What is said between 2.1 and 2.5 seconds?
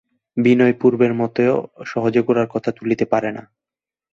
গোরার